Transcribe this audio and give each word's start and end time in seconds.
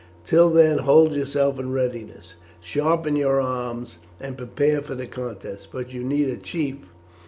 Till 0.25 0.49
then 0.49 0.79
hold 0.79 1.13
yourselves 1.13 1.59
in 1.59 1.71
readiness. 1.71 2.33
Sharpen 2.59 3.15
your 3.15 3.39
arms 3.39 3.99
and 4.19 4.35
prepare 4.35 4.81
for 4.81 4.95
the 4.95 5.05
contest. 5.05 5.67
But 5.71 5.93
you 5.93 6.03
need 6.03 6.27
a 6.27 6.37
chief. 6.37 6.77